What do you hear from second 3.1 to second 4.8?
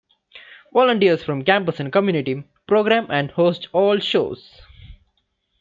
and host all shows.